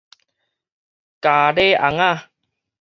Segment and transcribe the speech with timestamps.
[1.21, 2.29] 傀儡尪仔